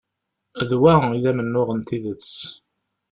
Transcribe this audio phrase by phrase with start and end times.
[0.69, 2.29] D wa i d amennuɣ n tidet.